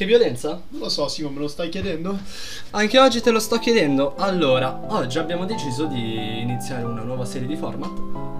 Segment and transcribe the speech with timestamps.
[0.00, 0.62] Che violenza?
[0.70, 2.18] Non lo so, Simo, me lo stai chiedendo?
[2.70, 4.14] Anche oggi te lo sto chiedendo.
[4.16, 7.90] Allora, oggi abbiamo deciso di iniziare una nuova serie di format,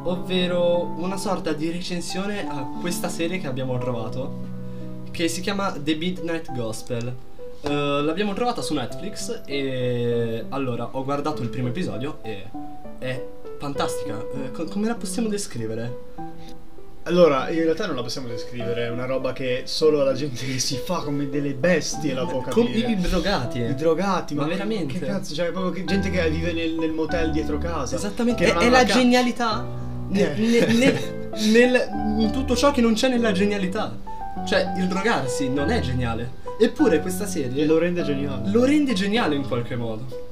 [0.04, 4.38] ovvero una sorta di recensione a questa serie che abbiamo trovato,
[5.10, 7.14] che si chiama The Midnight Gospel.
[7.60, 7.68] Uh,
[8.04, 12.42] l'abbiamo trovata su Netflix e allora ho guardato il primo episodio e
[12.98, 13.22] è
[13.58, 14.16] fantastica.
[14.16, 16.38] Uh, co- come la possiamo descrivere?
[17.10, 20.60] Allora, in realtà non la possiamo descrivere, è una roba che solo la gente che
[20.60, 22.90] si fa come delle bestie la può Come capire.
[22.92, 23.58] i drogati.
[23.58, 24.96] I drogati, ma, Ma veramente?
[24.98, 27.96] Che cazzo, cioè proprio che- gente che vive nel, nel motel dietro casa.
[27.96, 29.66] Esattamente, è, è la ca- genialità
[30.12, 30.34] Eh.
[30.36, 31.00] ne- ne-
[31.50, 31.88] nel,
[32.20, 33.92] in tutto ciò che non c'è nella genialità.
[34.46, 36.38] Cioè, il drogarsi non è geniale.
[36.60, 38.50] Eppure questa E serie lo rende geniale.
[38.50, 40.28] lo rende geniale in qualche modo.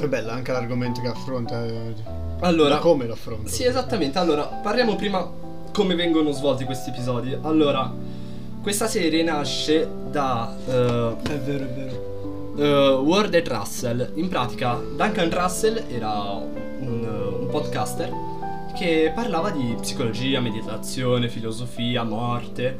[0.00, 1.62] È bella anche l'argomento che affronta.
[1.66, 1.92] eh,
[2.40, 3.50] Allora, da come lo affronta.
[3.50, 4.18] sì, esattamente.
[4.18, 5.28] Allora, parliamo prima
[5.72, 7.36] come vengono svolti questi episodi.
[7.42, 7.92] Allora,
[8.62, 12.98] questa serie nasce da eh, È vero, è vero.
[13.00, 14.12] uh, Ward e Russell.
[14.14, 16.12] In pratica, Duncan Russell era
[16.80, 18.12] un, un podcaster
[18.76, 22.76] che parlava di psicologia, meditazione, filosofia, morte,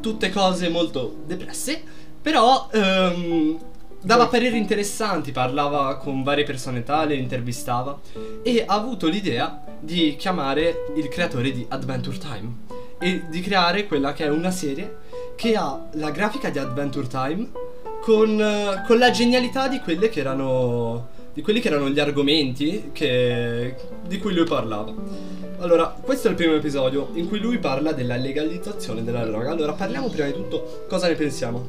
[0.00, 1.82] tutte cose molto depresse,
[2.20, 3.58] però ehm,
[4.02, 7.98] dava pareri interessanti, parlava con varie personalità, le intervistava
[8.42, 12.56] e ha avuto l'idea di chiamare il creatore di Adventure Time
[12.98, 14.96] e di creare quella che è una serie
[15.36, 17.50] che ha la grafica di Adventure Time
[18.00, 22.90] con, eh, con la genialità di quelle che erano di quelli che erano gli argomenti
[22.92, 23.74] che-
[24.06, 24.94] di cui lui parlava.
[25.58, 29.50] Allora, questo è il primo episodio in cui lui parla della legalizzazione della droga.
[29.50, 31.66] Allora, parliamo prima di tutto cosa ne pensiamo.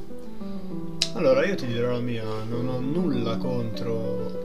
[1.14, 4.45] Allora, io ti dirò la mia, non ho nulla contro.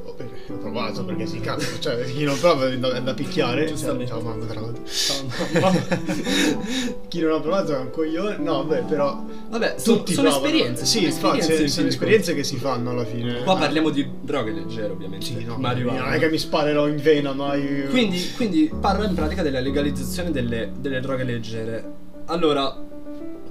[0.53, 3.67] Ho provato perché si cazzo, cioè chi non prova è da, è da picchiare.
[3.77, 4.83] Cioè, ciao mamma, tra l'altro.
[4.85, 5.81] Ciao, mamma.
[7.09, 8.37] chi non ha provato è un coglione.
[8.39, 9.25] No, beh, però.
[9.49, 10.47] Vabbè, sono, Tutti sono provano.
[10.47, 10.85] esperienze.
[10.85, 13.43] Sì, sono esperienze, sono, esperienze che si fanno alla fine.
[13.43, 15.27] Qua Ah, parliamo di droghe leggere, ovviamente.
[15.27, 16.05] Sì, no, marijuana.
[16.05, 17.87] non è che mi sparerò in vena mai.
[17.89, 21.85] Quindi, quindi parla in pratica della legalizzazione delle, delle droghe leggere.
[22.27, 22.77] Allora,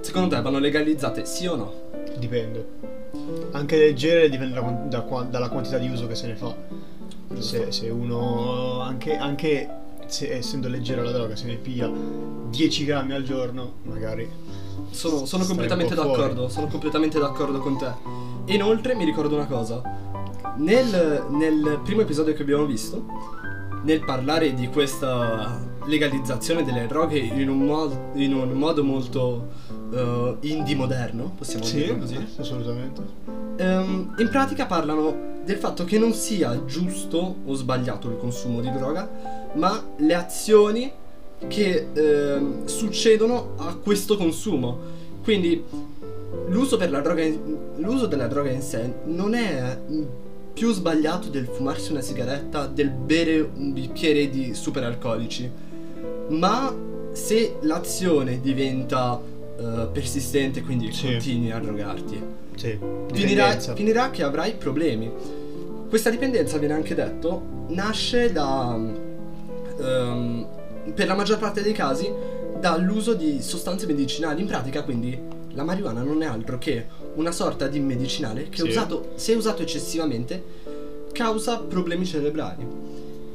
[0.02, 1.74] secondo te vanno legalizzate sì o no?
[2.18, 2.68] Dipende.
[3.52, 6.56] Anche leggere dipende da, da dalla quantità di uso che se ne fa.
[7.38, 9.70] Se, se uno, anche, anche
[10.08, 11.90] se, essendo leggera la droga, se ne piglia
[12.50, 14.28] 10 grammi al giorno, magari.
[14.90, 16.10] Sono, sono completamente fuori.
[16.10, 17.92] d'accordo, sono completamente d'accordo con te.
[18.46, 19.82] E inoltre mi ricordo una cosa.
[20.58, 23.06] Nel, nel primo episodio che abbiamo visto,
[23.84, 29.48] nel parlare di questa legalizzazione delle droghe in un, mo- in un modo molto
[29.92, 32.28] eh, indie moderno, possiamo dirlo così.
[32.38, 33.02] assolutamente.
[33.58, 38.72] Ehm, in pratica parlano del fatto che non sia giusto o sbagliato il consumo di
[38.72, 39.10] droga,
[39.54, 40.92] ma le azioni
[41.48, 44.78] che ehm, succedono a questo consumo.
[45.24, 45.64] Quindi
[46.50, 50.04] l'uso, per la droga in- l'uso della droga in sé non è mm,
[50.54, 55.50] più sbagliato del fumarsi una sigaretta, del bere un bicchiere di superalcolici,
[56.28, 56.72] ma
[57.12, 59.20] se l'azione diventa
[59.60, 61.08] eh, persistente, quindi Sì.
[61.08, 62.22] continui a drogarti,
[62.56, 62.78] Sì.
[63.14, 65.38] finirà, finirà che avrai problemi.
[65.90, 68.78] Questa dipendenza, viene anche detto, nasce da.
[69.80, 70.48] ehm,
[70.94, 72.12] per la maggior parte dei casi,
[72.60, 74.42] dall'uso di sostanze medicinali.
[74.42, 75.20] In pratica, quindi,
[75.54, 76.86] la marijuana non è altro che
[77.16, 78.68] una sorta di medicinale che, Sì.
[78.68, 80.44] usato, se usato eccessivamente,
[81.12, 82.66] causa problemi cerebrali.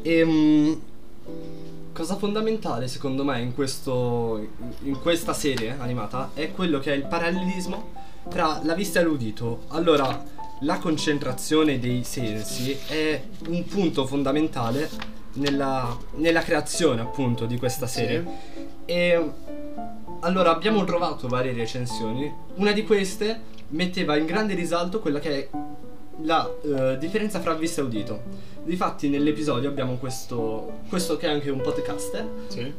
[0.03, 0.78] E.
[1.92, 4.44] Cosa fondamentale secondo me in, questo,
[4.82, 7.91] in questa serie animata è quello che è il parallelismo
[8.28, 9.60] tra la vista e l'udito.
[9.69, 10.21] Allora,
[10.64, 14.88] la concentrazione dei sensi è un punto fondamentale
[15.34, 18.25] nella, nella creazione appunto di questa serie.
[18.84, 19.30] E
[20.20, 22.32] allora abbiamo trovato varie recensioni.
[22.56, 25.48] Una di queste metteva in grande risalto quella che è
[26.22, 28.22] la eh, differenza fra vista e udito.
[28.64, 32.72] Difatti nell'episodio abbiamo questo, questo che è anche un podcaster Sì.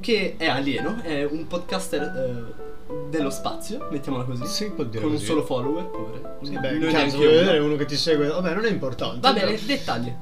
[0.00, 2.69] che è alieno, è un podcaster eh,
[3.08, 4.46] dello spazio, mettiamola così.
[4.46, 5.26] Sì, può dire con un così.
[5.26, 6.36] solo follower, povero.
[6.42, 7.24] Sì, Non beh, neanche cazzo, uno.
[7.26, 8.26] vuoi vedere uno che ti segue.
[8.28, 9.20] Vabbè, non è importante.
[9.20, 10.12] Va però- bene, dettagli.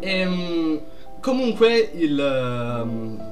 [0.00, 0.80] Ehm,
[1.20, 3.30] comunque il ehm,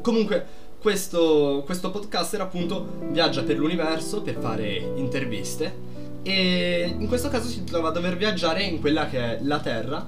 [0.00, 0.46] comunque
[0.80, 5.86] questo, questo podcaster appunto viaggia per l'universo per fare interviste
[6.22, 10.06] e in questo caso si trova a dover viaggiare in quella che è la Terra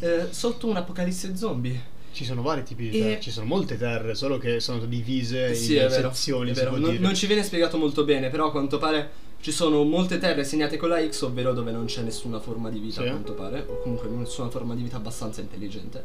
[0.00, 1.96] eh, sotto un'apocalisse zombie.
[2.18, 5.54] Ci sono vari tipi di E- terre, ci sono molte terre, solo che sono divise
[5.54, 9.08] Sì, in vero, sezioni, Non, non ci viene spiegato molto bene, però a quanto pare
[9.40, 12.80] ci sono molte terre segnate con la X, ovvero dove non c'è nessuna forma di
[12.80, 13.06] vita, Sì.
[13.06, 16.04] a quanto pare, o comunque nessuna forma di vita abbastanza intelligente.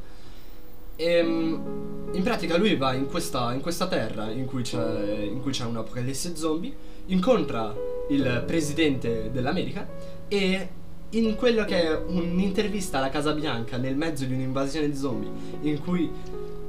[0.97, 5.51] Ehm, in pratica lui va in questa, in questa terra in cui, c'è, in cui
[5.51, 6.71] c'è un'apocalisse zombie,
[7.07, 7.75] incontra
[8.09, 9.89] il presidente dell'America
[10.27, 10.69] e
[11.15, 15.29] in quello che è un'intervista alla Casa Bianca nel mezzo di un'invasione di zombie
[15.61, 16.09] in cui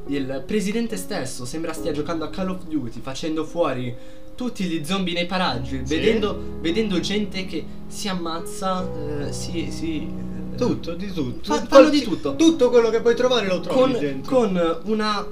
[0.06, 3.94] il presidente stesso sembra stia giocando a Call of Duty facendo fuori
[4.34, 5.94] tutti gli zombie nei paraggi, Sì.
[5.96, 8.84] vedendo, vedendo gente che si ammazza,
[9.26, 10.08] eh, si, si,
[10.52, 11.54] eh, Tutto, di tutto.
[11.54, 12.34] Fa- fanno di tutto.
[12.34, 14.36] Tutto quello che puoi trovare lo trovi con, dentro.
[14.36, 15.24] con una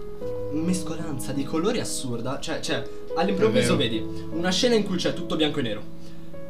[0.52, 2.38] mescolanza di colori assurda.
[2.40, 2.82] Cioè, cioè,
[3.16, 5.82] all'improvviso vedi una scena in cui c'è tutto bianco e nero.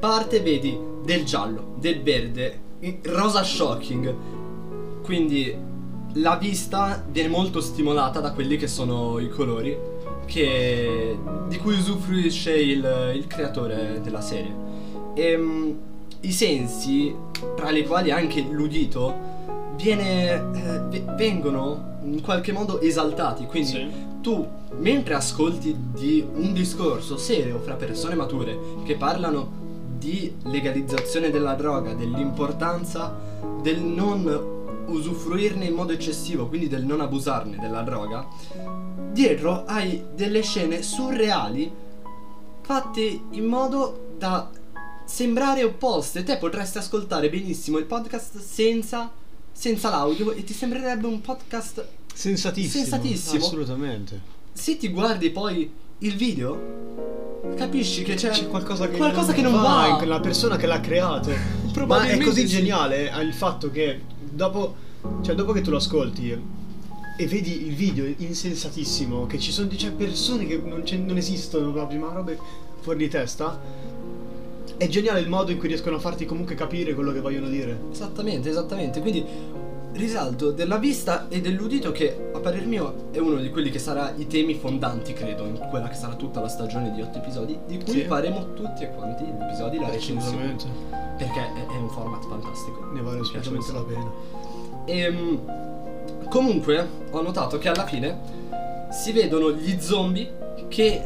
[0.03, 2.59] Parte vedi del giallo, del verde,
[3.05, 4.13] rosa shocking.
[5.01, 5.57] Quindi
[6.15, 9.79] la vista viene molto stimolata da quelli che sono i colori
[10.27, 11.17] che-
[11.47, 14.53] di cui usufruisce il, il creatore della serie.
[15.15, 15.79] Ehm,
[16.23, 17.15] I sensi,
[17.55, 19.15] tra i quali anche l'udito,
[19.77, 23.47] viene, eh, ve- vengono in qualche modo esaltati.
[23.47, 23.87] Quindi Sì.
[24.21, 24.45] tu,
[24.79, 29.61] mentre ascolti di un discorso serio fra persone mature che parlano
[30.03, 33.17] di legalizzazione della droga, dell'importanza
[33.63, 38.27] del non usufruirne in modo eccessivo, quindi del non abusarne della droga,
[39.13, 41.71] dietro hai delle scene surreali
[42.63, 44.51] fatte in modo da
[45.05, 46.25] sembrare opposte.
[46.25, 49.09] Te potresti ascoltare benissimo il podcast senza,
[49.53, 52.85] senza l'audio e ti sembrerebbe un podcast Sensatissimo.
[52.85, 53.45] Sensatissimo.
[53.45, 54.21] Assolutamente.
[54.53, 57.12] se ti guardi poi il video,
[57.57, 59.89] capisci che c'è, C'è qualcosa che qualcosa non, che non va.
[59.89, 61.31] in quella persona che l'ha creato.
[61.87, 62.57] Ma è così sì.
[62.57, 64.75] geniale il fatto che dopo,
[65.23, 66.61] cioè dopo che tu lo ascolti
[67.17, 72.01] e vedi il video insensatissimo, che ci sono c'è persone che non, non esistono proprio,
[72.01, 72.39] ma robe
[72.81, 73.61] fuori di testa.
[74.77, 77.79] È geniale il modo in cui riescono a farti comunque capire quello che vogliono dire.
[77.93, 79.01] Esattamente, esattamente.
[79.01, 79.25] Quindi
[79.93, 84.13] risalto della vista e dell'udito che a parer mio è uno di quelli che sarà
[84.17, 87.79] i temi fondanti, credo, in quella che sarà tutta la stagione di otto episodi, di
[87.79, 88.01] cui Sì.
[88.03, 90.57] faremo tutti e quanti gli episodi la recensione.
[91.19, 92.85] Perché è, è un format fantastico.
[92.93, 94.11] Ne vale un la pena.
[94.87, 95.41] Ehm,
[96.29, 98.19] comunque ho notato che alla fine
[98.91, 101.03] si vedono gli zombie che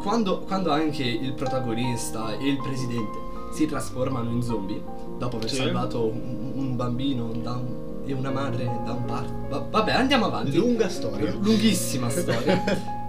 [0.00, 3.18] quando, quando anche il protagonista e il presidente
[3.52, 4.80] si trasformano in zombie,
[5.18, 5.56] dopo aver Sì.
[5.56, 9.68] salvato un, un bambino da un- e una madre da un parco.
[9.70, 10.56] vabbè, andiamo avanti.
[10.56, 11.32] Lunga storia.
[11.38, 12.62] Lunghissima storia.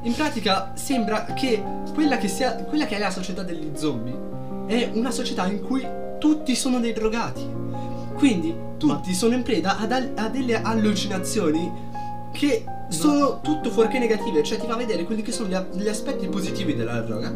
[0.04, 4.30] In pratica sembra che quella che, sia, quella che è la società degli zombie
[4.68, 5.86] è una società in cui
[6.20, 7.48] tutti sono dei drogati.
[8.16, 11.72] Quindi tutti sono in preda ad al- a delle allucinazioni
[12.32, 16.28] che sono tutto fuorché negative, cioè ti fa vedere quelli che sono gli, gli aspetti
[16.28, 17.34] positivi della droga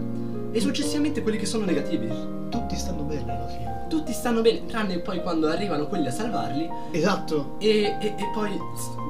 [0.52, 2.08] e successivamente quelli che sono negativi.
[2.50, 3.75] Tutti stanno bene alla fine.
[3.96, 7.56] Tutti stanno bene, tranne poi quando arrivano quelli a salvarli Esatto.
[7.60, 8.52] e, e- e poi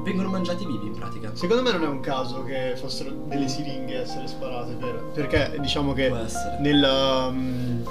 [0.04, 1.30] vengono mangiati vivi in pratica.
[1.34, 5.10] Secondo me non è un caso che fossero delle siringhe a essere sparate per...
[5.12, 6.58] Perché diciamo che Può essere.
[6.60, 6.82] nel,
[7.28, 7.82] um,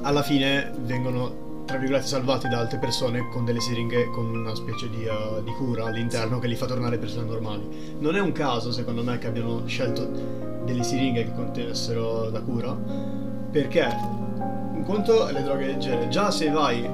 [0.00, 4.88] alla fine vengono tra virgolette salvati da altre persone con delle siringhe con una specie
[4.88, 7.96] di, uh, di cura all'interno che li fa tornare persone normali.
[7.98, 10.08] Non è un caso secondo me che abbiano scelto
[10.64, 12.74] delle siringhe che contenessero la cura
[13.50, 14.28] perché
[14.80, 16.88] in conto le droghe leggere, già se vai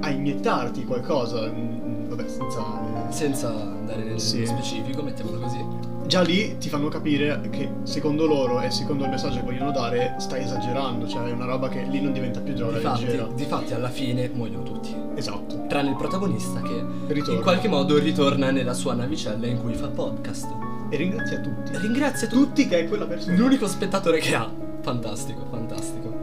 [0.00, 2.60] a iniettarti qualcosa, mm, vabbè senza...
[3.08, 4.44] eh, Senza andare nel Sì.
[4.46, 5.64] specifico, mettiamolo così.
[6.06, 10.14] già lì ti fanno capire che secondo loro e secondo il messaggio che vogliono dare
[10.18, 13.26] stai esagerando, cioè è una roba che lì non diventa più droga Difatti, leggera.
[13.34, 14.94] difatti alla fine muoiono tutti.
[15.14, 15.66] Esatto.
[15.68, 17.34] Tranne il protagonista che Ritorna.
[17.34, 20.46] in qualche modo ritorna nella sua navicella in cui fa podcast.
[20.90, 21.76] E ringrazia tutti.
[21.76, 22.42] Ringrazia tutti.
[22.42, 23.36] Tutti che è quella persona.
[23.36, 24.50] L'unico spettatore che ha.
[24.80, 26.17] Fantastico, fantastico.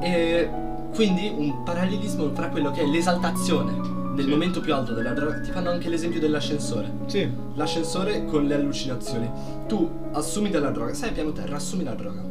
[0.00, 0.48] E
[0.94, 4.30] quindi un parallelismo tra quello che è l'esaltazione del Sì.
[4.30, 5.40] momento più alto della droga.
[5.40, 6.90] Ti fanno anche l'esempio dell'ascensore.
[7.06, 7.28] Sì.
[7.54, 9.28] L'ascensore con le allucinazioni.
[9.66, 12.24] Tu assumi della droga, sai piano terra, assumi la droga.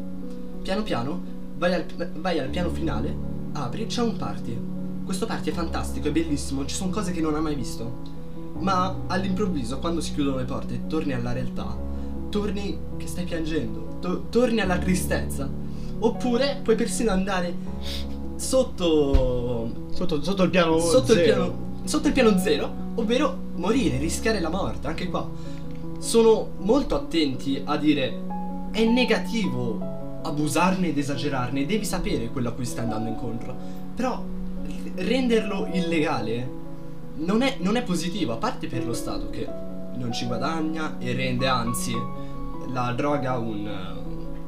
[0.64, 1.22] Piano piano
[1.58, 1.86] vai al,
[2.20, 3.16] vai al piano finale,
[3.54, 4.58] apri, c'è un party.
[5.06, 8.14] Questo party è fantastico, è bellissimo, ci sono cose che non hai mai visto.
[8.60, 11.78] Ma all'improvviso, quando si chiudono le porte torni alla realtà,
[12.30, 15.48] torni che stai piangendo, to- torni alla tristezza.
[16.00, 17.54] Oppure puoi persino andare
[18.36, 21.24] sotto Sotto, sotto il piano sotto il, zero.
[21.24, 25.26] piano, sotto il piano zero, ovvero morire, rischiare la morte, anche qua.
[26.00, 28.24] Sono molto attenti a dire
[28.72, 33.56] è negativo abusarne ed esagerarne, devi sapere quello a cui stai andando incontro.
[33.96, 34.22] Però
[34.96, 36.50] renderlo illegale
[37.16, 39.48] non è, non è positivo, a parte per lo Stato che
[39.96, 41.96] non ci guadagna e rende anzi
[42.74, 43.96] la droga un,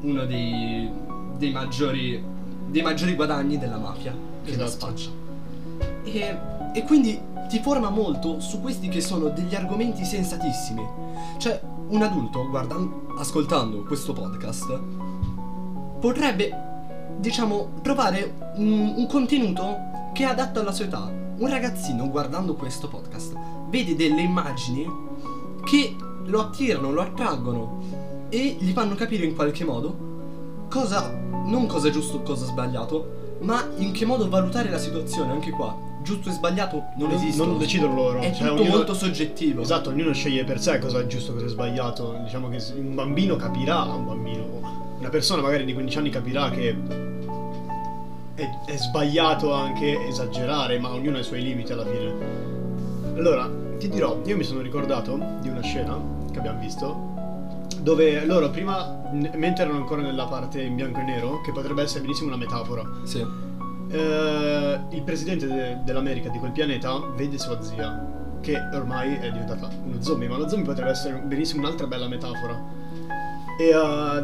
[0.02, 0.92] uno dei,
[1.38, 2.22] dei maggiori,
[2.68, 4.14] dei maggiori guadagni della mafia
[4.44, 4.86] che la Esatto.
[4.86, 5.10] spaccia.
[6.04, 6.38] E,
[6.74, 10.86] e quindi ti forma molto su questi che sono degli argomenti sensatissimi.
[11.38, 12.76] Cioè, un adulto, guarda,
[13.18, 14.80] ascoltando questo podcast,
[16.00, 16.52] potrebbe
[17.18, 19.78] diciamo, trovare un, un contenuto
[20.14, 21.12] che è adatto alla sua età.
[21.38, 23.34] Un ragazzino guardando questo podcast
[23.70, 24.86] vede delle immagini
[25.64, 27.82] che lo attirano, lo attraggono
[28.30, 30.07] e gli fanno capire in qualche modo
[30.70, 31.12] cosa,
[31.46, 35.32] non cosa è giusto o cosa è sbagliato, ma in che modo valutare la situazione
[35.32, 35.76] anche qua.
[36.04, 37.50] Giusto e sbagliato non, Non- esistono.
[37.52, 39.62] non decidono loro, È cioè, tutto ognuno- molto soggettivo.
[39.62, 42.18] Esatto, ognuno sceglie per sé cosa è giusto, cosa è sbagliato.
[42.24, 44.46] Diciamo che un bambino capirà, un bambino,
[45.00, 46.76] una persona magari di 15 anni capirà che
[48.36, 52.14] è, è sbagliato anche esagerare, ma ognuno ha i suoi limiti alla fine.
[53.16, 56.00] Allora, ti dirò, io mi sono ricordato di una scena
[56.32, 57.16] che abbiamo visto
[57.82, 62.02] dove loro prima, mentre erano ancora nella parte in bianco e nero, che potrebbe essere
[62.02, 63.26] benissimo una metafora, Sì.
[63.90, 68.06] eh, il presidente de- dell'America di quel pianeta vede sua zia,
[68.42, 72.62] che ormai è diventata uno zombie, ma lo zombie potrebbe essere benissimo un'altra bella metafora.
[73.60, 74.22] E eh,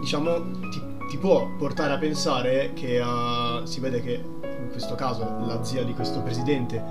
[0.00, 4.24] diciamo ti, ti può portare a pensare che eh, si vede che
[4.62, 6.82] in questo caso la zia di questo presidente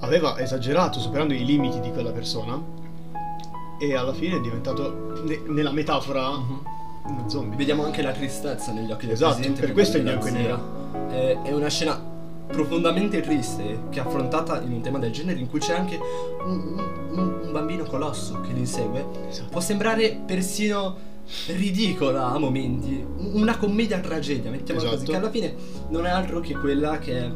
[0.00, 2.58] aveva esagerato superando i limiti di quella persona
[3.80, 6.60] e alla fine è diventato ne- nella metafora Mhm.
[7.06, 7.56] uno zombie.
[7.56, 9.60] Vediamo anche la tristezza negli occhi del Esatto, presidente.
[9.62, 10.60] per questo è in bianco e zia.
[11.08, 12.08] È, è una scena
[12.46, 15.98] profondamente triste che è affrontata in un tema del genere in cui c'è anche
[16.44, 16.78] un,
[17.12, 19.04] un- un bambino colosso che li insegue.
[19.28, 19.48] Esatto.
[19.50, 21.08] Può sembrare persino
[21.46, 25.10] ridicola a momenti, una commedia tragedia, mettiamola così, Esatto.
[25.12, 25.54] che alla fine
[25.88, 27.30] non è altro che quella che è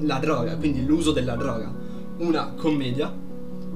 [0.00, 1.70] la droga, quindi l'uso della droga.
[2.18, 3.12] Una commedia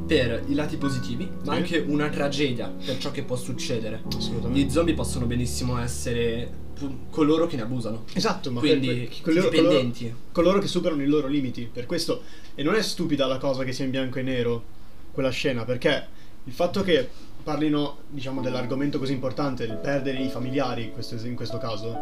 [0.07, 1.59] per i lati positivi, ma Sì.
[1.59, 4.03] anche una tragedia per ciò che può succedere.
[4.17, 4.61] Assolutamente.
[4.61, 6.65] Gli zombie possono benissimo essere
[7.11, 8.05] coloro che ne abusano.
[8.13, 10.01] Esatto, ma Quindi per- per- i coloro, dipendenti.
[10.05, 11.69] coloro- coloro che superano i loro limiti.
[11.73, 12.23] Per questo,
[12.55, 14.63] e non è stupida la cosa che sia in bianco e nero
[15.11, 16.07] quella scena, perché
[16.45, 17.09] il fatto che
[17.43, 21.97] parlino, diciamo, dell'argomento così importante, il perdere i familiari, in questo, in questo caso,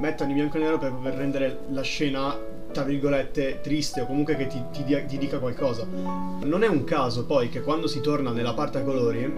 [0.00, 2.36] mettano in bianco e nero per, per rendere la scena,
[2.78, 5.84] tra virgolette, triste o comunque che ti, ti dia- ti dica qualcosa.
[5.84, 9.30] Non è un caso poi che quando si torna nella parte a colori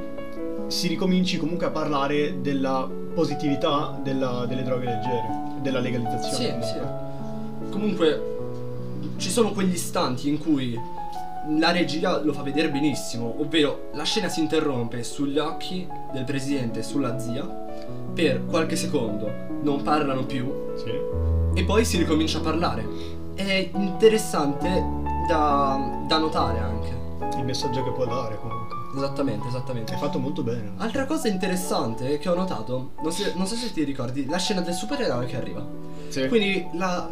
[0.66, 5.22] si ricominci comunque a parlare della positività della- delle droghe leggere,
[5.62, 6.34] della legalizzazione.
[6.34, 6.66] Sì, comunque.
[6.68, 7.70] sì.
[7.70, 8.22] Comunque
[9.16, 10.78] ci sono quegli istanti in cui
[11.58, 16.80] la regia lo fa vedere benissimo, ovvero la scena si interrompe sugli occhi del presidente
[16.80, 17.42] e sulla zia
[18.12, 19.32] per qualche secondo,
[19.62, 20.44] non parlano più
[20.76, 20.90] Sì.
[21.54, 22.84] e poi si ricomincia a parlare.
[23.40, 24.68] È interessante
[25.26, 27.38] da, da notare anche.
[27.38, 28.76] Il messaggio che può dare comunque.
[28.94, 29.94] Esattamente, esattamente.
[29.94, 30.72] È fatto molto bene.
[30.76, 34.60] Altra cosa interessante che ho notato, non, se- non so se ti ricordi, la scena
[34.60, 35.66] del supereroe che arriva.
[36.08, 36.28] Sì.
[36.28, 37.08] Quindi la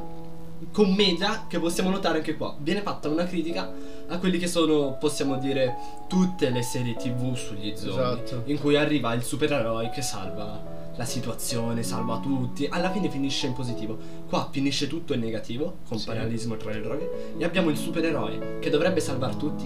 [0.71, 3.73] commedia che possiamo notare anche qua viene fatta una critica
[4.09, 5.77] a quelli che sono, possiamo dire,
[6.09, 8.23] tutte le serie tv sugli zombie.
[8.23, 8.43] Esatto.
[8.45, 12.67] In cui arriva il supereroe che salva la situazione, salva tutti.
[12.69, 13.97] Alla fine finisce in positivo.
[14.29, 16.07] Qua finisce tutto in negativo, con Sì.
[16.07, 17.35] parallelismo tra le droghe.
[17.39, 19.65] E abbiamo il supereroe che dovrebbe salvare tutti,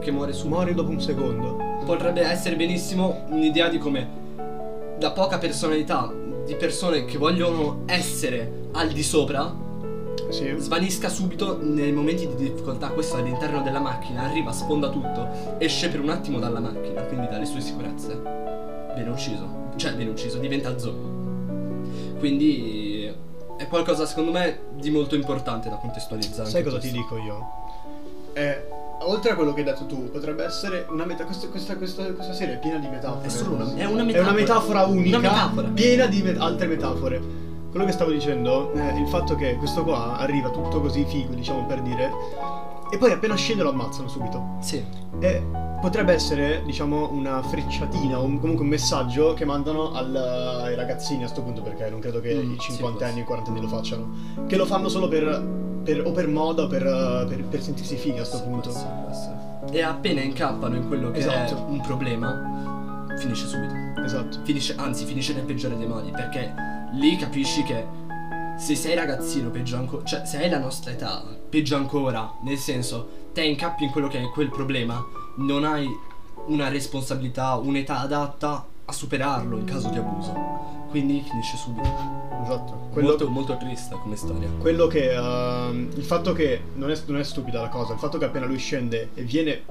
[0.00, 0.54] che muore subito.
[0.54, 1.56] Muori dopo un secondo.
[1.86, 4.20] Potrebbe essere benissimo un'idea di come
[4.98, 6.12] da poca personalità,
[6.44, 9.52] di persone che vogliono essere al di sopra,
[10.28, 10.52] Sì.
[10.58, 12.88] svanisca subito nei momenti di difficoltà.
[12.88, 17.46] Questo all'interno della macchina arriva, sfonda tutto, esce per un attimo dalla macchina, quindi dalle
[17.46, 18.20] sue sicurezze.
[18.94, 19.61] Viene ucciso.
[19.76, 22.18] Cioè, viene ucciso, diventa zombie.
[22.18, 23.12] Quindi
[23.56, 26.48] è qualcosa, secondo me, di molto importante da contestualizzare.
[26.48, 27.14] Sai cosa ti questo.
[27.14, 27.46] dico io?
[28.34, 28.66] Eh,
[29.00, 31.24] oltre a quello che hai detto tu, potrebbe essere una meta.
[31.24, 33.26] Questa, questa, questa, questa serie è piena di metafore.
[33.26, 34.20] È solo una, è una È metafora.
[34.30, 35.68] una metafora unica, Una metafora.
[35.68, 37.20] piena di met- altre metafore.
[37.70, 41.64] Quello che stavo dicendo è il fatto che questo qua arriva tutto così figo, diciamo
[41.64, 42.10] per dire,
[42.92, 44.56] e poi appena scende lo ammazzano subito.
[44.60, 44.84] Sì.
[45.20, 45.42] E
[45.80, 50.14] potrebbe essere, diciamo, una frecciatina o un- comunque un messaggio che mandano al-
[50.64, 53.22] ai ragazzini a sto punto, perché non credo che Mm, i sì, 50 anni e
[53.22, 54.10] i 40 anni lo facciano.
[54.46, 55.24] Che lo fanno solo per,
[55.82, 56.82] per- o per moda o per,
[57.28, 58.70] per- per sentirsi fighi a sto Sì, punto.
[58.70, 59.40] può essere.
[59.70, 61.56] E appena incappano in quello che Esatto.
[61.56, 63.74] è un problema, finisce subito.
[64.04, 64.38] Esatto.
[64.44, 66.52] Finisce, anzi, finisce nel peggiore dei modi, perché
[66.92, 67.84] lì capisci che
[68.62, 73.08] se sei ragazzino, peggio ancora, cioè se hai la nostra età, peggio ancora, nel senso,
[73.32, 75.04] te incappi in quello che è quel problema,
[75.38, 75.88] non hai
[76.46, 80.60] una responsabilità, un'età adatta a superarlo in caso di abuso.
[80.90, 81.88] Quindi finisce subito.
[82.44, 82.88] Esatto.
[82.92, 84.48] Quello, Molto, molto triste come storia.
[84.58, 85.08] quello che.
[85.08, 86.60] uh, il fatto che.
[86.74, 89.62] Non è, non è stupida la cosa, il fatto che appena lui scende e viene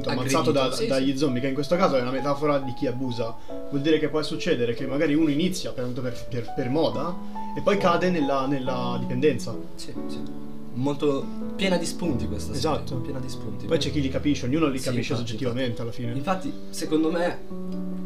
[0.00, 2.86] appunto, ammazzato da- sì, dagli zombie, che in questo caso è una metafora di chi
[2.86, 3.34] abusa,
[3.70, 7.14] vuol dire che può succedere che magari uno inizia per, per, per- per moda
[7.56, 9.54] e poi cade nella, nella dipendenza.
[9.74, 10.44] Sì, sì.
[10.74, 11.24] Molto
[11.56, 12.96] piena di spunti questa storia, Esatto.
[13.00, 13.64] Piena di spunti.
[13.64, 16.12] Poi c'è chi li capisce, ognuno li Sì, capisce infatti, soggettivamente alla fine.
[16.12, 17.38] Infatti, secondo me,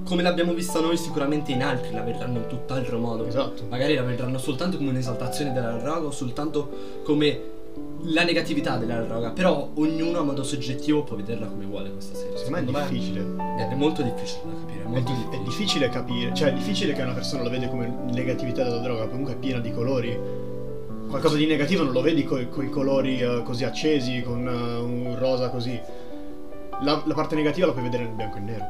[0.05, 3.27] come l'abbiamo vista noi, sicuramente in altri la vedranno in tutt'altro modo.
[3.27, 3.65] Esatto.
[3.69, 7.41] Magari la vedranno soltanto come un'esaltazione della droga o soltanto come
[8.05, 9.31] la negatività della droga.
[9.31, 12.37] Però ognuno a modo soggettivo può vederla come vuole questa serie.
[12.37, 13.27] Secondo me è difficile.
[13.59, 14.81] È, è molto difficile da capire.
[14.81, 17.69] È, È, molto dif- è difficile capire, cioè è difficile che una persona lo vede
[17.69, 20.19] come negatività della droga, comunque è piena di colori.
[21.09, 25.17] Qualcosa di negativo non lo vedi con i colori eh, così accesi, con eh, un
[25.19, 25.79] rosa così.
[26.83, 28.65] La, la parte negativa la puoi vedere nel bianco e nero.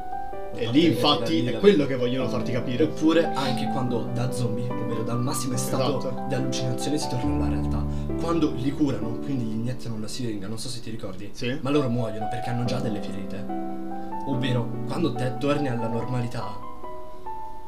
[0.53, 2.83] E lì infatti è la quello che vogliono farti capire.
[2.83, 6.25] Oppure anche quando da zombie, ovvero dal massimo stato Esatto.
[6.27, 7.83] di allucinazione si torna alla realtà.
[8.19, 11.57] Quando li curano, quindi gli iniettano una siringa, non so se ti ricordi, Sì.
[11.61, 13.43] ma loro muoiono perché hanno già delle ferite.
[14.27, 16.59] Ovvero, quando te torni alla normalità,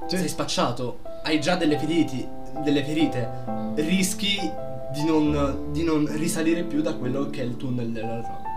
[0.08, 0.18] Sì.
[0.18, 2.28] sei spacciato, hai già delle feriti,
[2.64, 3.28] delle ferite,
[3.76, 4.38] rischi
[4.94, 8.52] di non, di non risalire più da quello che è il tunnel della droga.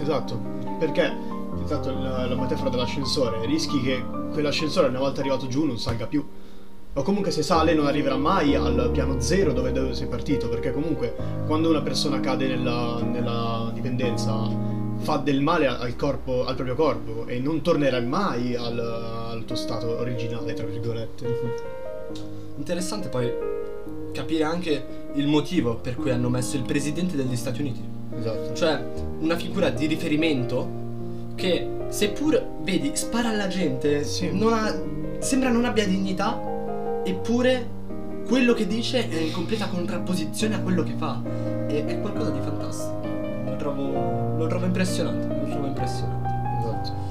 [0.00, 0.40] Esatto,
[0.78, 1.12] perché
[1.66, 6.24] esatto, la, la metafora dell'ascensore, rischi che quell'ascensore una volta arrivato giù non salga più.
[6.94, 10.72] O comunque se sale non arriverà mai al piano zero dove, dove sei partito, perché
[10.72, 11.14] comunque
[11.46, 14.48] quando una persona cade nella, nella dipendenza
[15.00, 19.56] fa del male al corpo, al proprio corpo e non tornerà mai al, al tuo
[19.56, 21.64] stato originale, tra virgolette.
[22.56, 23.30] Interessante poi
[24.12, 27.82] capire anche il motivo per cui hanno messo il presidente degli Stati Uniti.
[28.18, 28.54] Esatto.
[28.54, 28.82] Cioè,
[29.18, 30.84] una figura di riferimento
[31.36, 34.30] che, seppur, vedi, spara alla gente, Sì.
[34.36, 34.74] non ha-
[35.20, 36.40] sembra non abbia dignità,
[37.04, 37.74] eppure
[38.26, 41.22] quello che dice è in completa contrapposizione a quello che fa.
[41.68, 43.00] E è qualcosa di fantastico.
[43.44, 46.28] Lo trovo, lo trovo impressionante, lo trovo impressionante.
[46.58, 47.04] Esatto.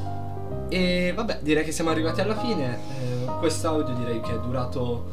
[0.69, 2.77] E vabbè, direi che siamo arrivati alla fine.
[2.99, 5.05] Eh, quest'audio direi che è durato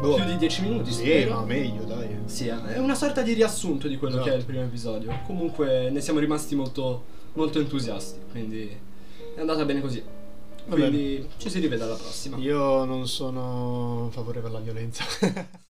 [0.00, 0.14] Boh.
[0.14, 1.34] più di 10 minuti, Sì, spero.
[1.34, 2.08] ma meglio, dai.
[2.24, 4.28] Sì, è una sorta di riassunto di quello Esatto.
[4.30, 5.10] che è il primo episodio.
[5.26, 7.02] Comunque ne siamo rimasti molto,
[7.34, 8.76] molto entusiasti, quindi
[9.34, 10.02] è andata bene così.
[10.68, 12.36] Quindi ci si rivede alla prossima.
[12.36, 15.04] Io non sono favorevole alla violenza.